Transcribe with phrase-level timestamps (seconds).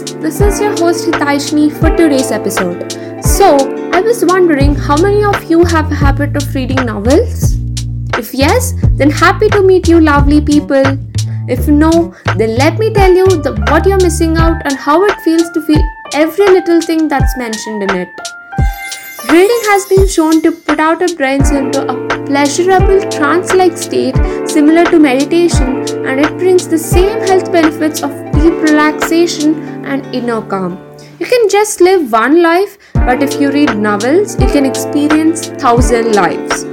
[0.00, 2.90] This is your host Hitaishni for today's episode.
[3.22, 3.56] So,
[3.92, 7.58] I was wondering how many of you have a habit of reading novels?
[8.16, 10.82] If yes, then happy to meet you lovely people.
[11.46, 15.20] If no, then let me tell you the, what you're missing out and how it
[15.20, 15.82] feels to feel
[16.14, 18.08] every little thing that's mentioned in it.
[19.30, 24.16] Reading has been shown to put out our brains into a pleasurable trance like state
[24.48, 30.78] similar to meditation, and it brings the same health benefits of relaxation and inner calm.
[31.18, 36.14] You can just live one life, but if you read novels, you can experience thousand
[36.14, 36.64] lives.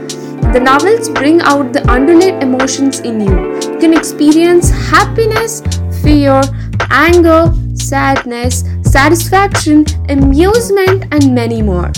[0.54, 3.54] The novels bring out the underlying emotions in you.
[3.74, 5.62] You can experience happiness,
[6.02, 6.42] fear,
[6.90, 11.92] anger, sadness, satisfaction, amusement, and many more.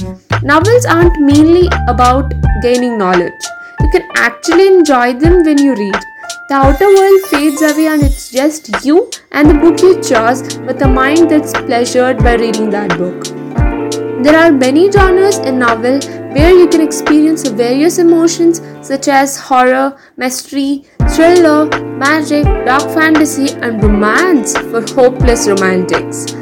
[0.43, 3.43] Novels aren't mainly about gaining knowledge.
[3.79, 6.10] You can actually enjoy them when you read.
[6.51, 10.81] The outer world fades away and it's just you and the book you chose with
[10.81, 13.23] a mind that's pleasured by reading that book.
[14.21, 16.01] There are many genres in novel
[16.33, 21.67] where you can experience various emotions such as horror, mystery, thriller,
[22.03, 26.33] magic, dark fantasy, and romance for hopeless romantics.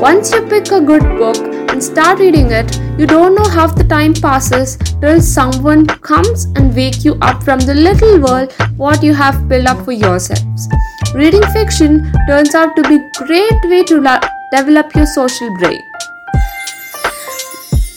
[0.00, 1.38] Once you pick a good book
[1.70, 6.74] and start reading it, you don't know how the time passes till someone comes and
[6.74, 10.68] wake you up from the little world what you have built up for yourselves.
[11.14, 15.82] Reading fiction turns out to be a great way to la- develop your social brain.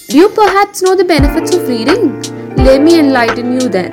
[0.10, 2.22] Do you perhaps know the benefits of reading?
[2.58, 3.92] Let me enlighten you then.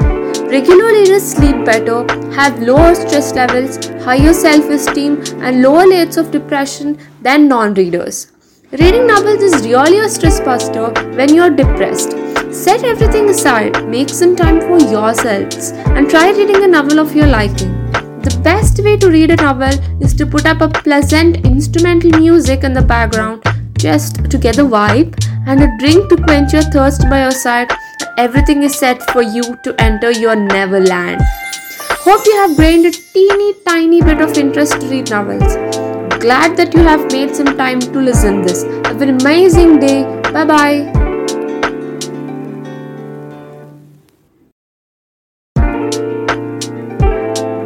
[0.48, 6.30] Regular readers sleep better, have lower stress levels, higher self esteem, and lower rates of
[6.30, 8.32] depression than non readers.
[8.78, 12.10] Reading novels is really a stress buster when you're depressed.
[12.52, 17.26] Set everything aside, make some time for yourselves, and try reading a novel of your
[17.26, 17.72] liking.
[18.20, 22.64] The best way to read a novel is to put up a pleasant instrumental music
[22.64, 23.42] in the background
[23.78, 25.16] just to get the vibe
[25.46, 27.72] and a drink to quench your thirst by your side.
[28.18, 31.22] Everything is set for you to enter your Neverland.
[32.04, 35.76] Hope you have gained a teeny tiny bit of interest to read novels.
[36.20, 38.62] Glad that you have made some time to listen this.
[38.86, 40.02] Have an amazing day.
[40.32, 41.05] Bye bye.